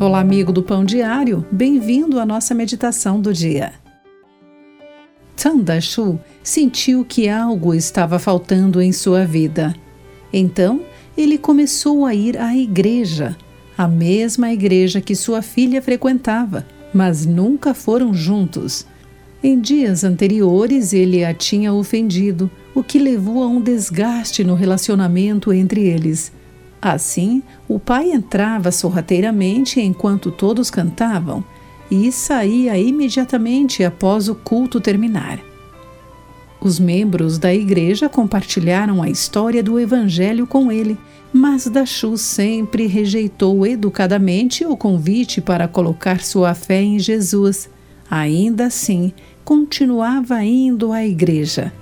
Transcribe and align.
Olá, 0.00 0.20
amigo 0.20 0.50
do 0.50 0.62
Pão 0.62 0.82
Diário, 0.82 1.44
bem-vindo 1.52 2.18
à 2.18 2.24
nossa 2.24 2.54
meditação 2.54 3.20
do 3.20 3.34
dia. 3.34 3.74
Tandashu 5.36 6.18
sentiu 6.42 7.04
que 7.04 7.28
algo 7.28 7.74
estava 7.74 8.18
faltando 8.18 8.80
em 8.80 8.92
sua 8.92 9.26
vida. 9.26 9.76
Então, 10.32 10.80
ele 11.14 11.36
começou 11.36 12.06
a 12.06 12.14
ir 12.14 12.38
à 12.38 12.56
igreja, 12.56 13.36
a 13.76 13.86
mesma 13.86 14.50
igreja 14.50 15.02
que 15.02 15.14
sua 15.14 15.42
filha 15.42 15.82
frequentava, 15.82 16.66
mas 16.94 17.26
nunca 17.26 17.74
foram 17.74 18.14
juntos. 18.14 18.86
Em 19.44 19.60
dias 19.60 20.02
anteriores, 20.02 20.94
ele 20.94 21.22
a 21.22 21.34
tinha 21.34 21.74
ofendido, 21.74 22.50
o 22.74 22.82
que 22.82 22.98
levou 22.98 23.42
a 23.42 23.46
um 23.46 23.60
desgaste 23.60 24.42
no 24.44 24.54
relacionamento 24.54 25.52
entre 25.52 25.82
eles. 25.82 26.32
Assim, 26.80 27.42
o 27.68 27.78
pai 27.78 28.10
entrava 28.10 28.72
sorrateiramente 28.72 29.80
enquanto 29.80 30.30
todos 30.30 30.70
cantavam 30.70 31.44
e 31.90 32.10
saía 32.10 32.78
imediatamente 32.78 33.84
após 33.84 34.28
o 34.28 34.34
culto 34.34 34.80
terminar. 34.80 35.40
Os 36.60 36.78
membros 36.78 37.38
da 37.38 37.54
igreja 37.54 38.08
compartilharam 38.08 39.02
a 39.02 39.08
história 39.08 39.62
do 39.62 39.80
evangelho 39.80 40.46
com 40.46 40.70
ele, 40.70 40.96
mas 41.32 41.66
Dachu 41.66 42.16
sempre 42.16 42.86
rejeitou 42.86 43.66
educadamente 43.66 44.64
o 44.64 44.76
convite 44.76 45.40
para 45.40 45.66
colocar 45.66 46.20
sua 46.20 46.54
fé 46.54 46.82
em 46.82 46.98
Jesus. 46.98 47.68
Ainda 48.10 48.66
assim, 48.66 49.12
continuava 49.44 50.42
indo 50.44 50.92
à 50.92 51.04
igreja. 51.04 51.72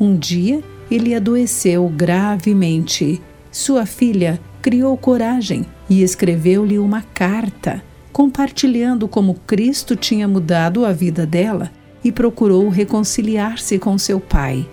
Um 0.00 0.16
dia, 0.16 0.62
ele 0.90 1.14
adoeceu 1.14 1.88
gravemente 1.88 3.20
sua 3.56 3.86
filha 3.86 4.38
criou 4.60 4.94
coragem 4.98 5.64
e 5.88 6.02
escreveu-lhe 6.02 6.78
uma 6.78 7.00
carta, 7.00 7.82
compartilhando 8.12 9.08
como 9.08 9.32
Cristo 9.46 9.96
tinha 9.96 10.28
mudado 10.28 10.84
a 10.84 10.92
vida 10.92 11.24
dela 11.24 11.72
e 12.04 12.12
procurou 12.12 12.68
reconciliar-se 12.68 13.78
com 13.78 13.96
seu 13.96 14.20
pai. 14.20 14.68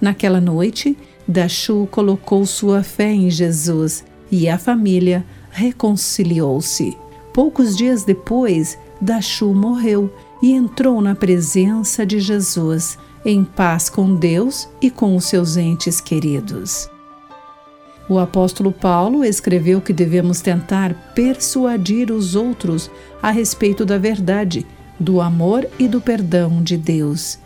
Naquela 0.00 0.40
noite, 0.40 0.96
Dachu 1.26 1.88
colocou 1.90 2.46
sua 2.46 2.84
fé 2.84 3.10
em 3.10 3.28
Jesus 3.28 4.04
e 4.30 4.48
a 4.48 4.58
família 4.58 5.26
reconciliou-se. 5.50 6.96
Poucos 7.34 7.76
dias 7.76 8.04
depois, 8.04 8.78
Dachu 9.00 9.52
morreu 9.52 10.08
e 10.40 10.52
entrou 10.52 11.00
na 11.00 11.16
presença 11.16 12.06
de 12.06 12.20
Jesus, 12.20 12.96
em 13.24 13.42
paz 13.42 13.90
com 13.90 14.14
Deus 14.14 14.68
e 14.80 14.88
com 14.88 15.16
os 15.16 15.24
seus 15.24 15.56
entes 15.56 16.00
queridos. 16.00 16.88
O 18.08 18.18
apóstolo 18.18 18.72
Paulo 18.72 19.24
escreveu 19.24 19.80
que 19.80 19.92
devemos 19.92 20.40
tentar 20.40 21.12
persuadir 21.14 22.10
os 22.10 22.34
outros 22.34 22.90
a 23.22 23.30
respeito 23.30 23.84
da 23.84 23.96
verdade, 23.96 24.66
do 24.98 25.20
amor 25.20 25.66
e 25.78 25.86
do 25.86 26.00
perdão 26.00 26.62
de 26.62 26.76
Deus. 26.76 27.38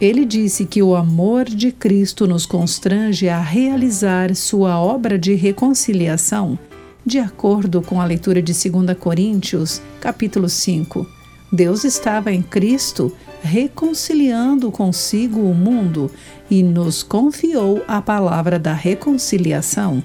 Ele 0.00 0.24
disse 0.24 0.64
que 0.64 0.82
o 0.82 0.96
amor 0.96 1.44
de 1.44 1.70
Cristo 1.70 2.26
nos 2.26 2.46
constrange 2.46 3.28
a 3.28 3.38
realizar 3.38 4.34
sua 4.34 4.80
obra 4.80 5.18
de 5.18 5.34
reconciliação, 5.34 6.58
de 7.04 7.18
acordo 7.18 7.82
com 7.82 8.00
a 8.00 8.04
leitura 8.06 8.40
de 8.40 8.52
2 8.52 8.98
Coríntios, 8.98 9.82
capítulo 10.00 10.48
5. 10.48 11.19
Deus 11.52 11.84
estava 11.84 12.32
em 12.32 12.42
Cristo 12.42 13.12
reconciliando 13.42 14.70
consigo 14.70 15.40
o 15.40 15.54
mundo 15.54 16.10
e 16.50 16.62
nos 16.62 17.02
confiou 17.02 17.82
a 17.88 18.00
palavra 18.00 18.58
da 18.58 18.72
reconciliação. 18.72 20.02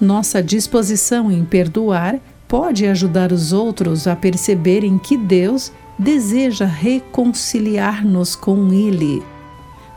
Nossa 0.00 0.42
disposição 0.42 1.30
em 1.30 1.44
perdoar 1.44 2.20
pode 2.46 2.86
ajudar 2.86 3.32
os 3.32 3.52
outros 3.52 4.06
a 4.06 4.14
perceberem 4.14 4.98
que 4.98 5.16
Deus 5.16 5.72
deseja 5.98 6.66
reconciliar-nos 6.66 8.36
com 8.36 8.72
Ele. 8.72 9.22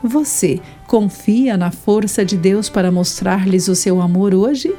Você 0.02 0.60
confia 0.86 1.56
na 1.56 1.70
força 1.70 2.24
de 2.24 2.36
Deus 2.36 2.68
para 2.68 2.92
mostrar-lhes 2.92 3.68
o 3.68 3.74
seu 3.74 4.00
amor 4.00 4.34
hoje? 4.34 4.74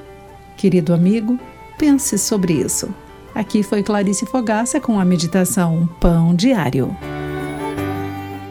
Querido 0.55 0.93
amigo, 0.93 1.37
pense 1.77 2.17
sobre 2.17 2.53
isso. 2.53 2.93
Aqui 3.37 3.61
foi 3.61 3.83
Clarice 3.83 4.25
Fogaça 4.25 4.81
com 4.81 4.99
a 4.99 5.05
meditação 5.05 5.87
Pão 5.99 6.33
Diário. 6.33 6.97